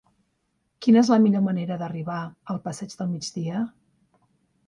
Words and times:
Quina 0.85 1.01
és 1.01 1.11
la 1.13 1.19
millor 1.25 1.43
manera 1.47 1.77
d'arribar 1.81 2.17
al 2.53 2.61
passeig 2.65 2.95
del 3.01 3.11
Migdia? 3.13 3.63